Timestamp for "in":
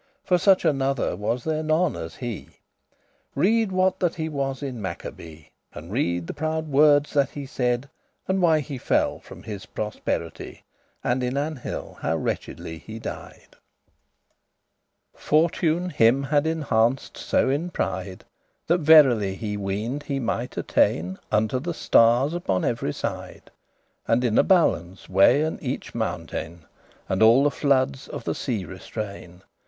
4.63-4.81, 11.21-11.37, 17.51-17.69, 24.23-24.39